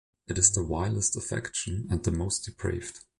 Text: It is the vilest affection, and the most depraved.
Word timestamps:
It 0.27 0.39
is 0.39 0.49
the 0.49 0.63
vilest 0.63 1.15
affection, 1.15 1.87
and 1.91 2.03
the 2.03 2.09
most 2.09 2.43
depraved. 2.45 3.01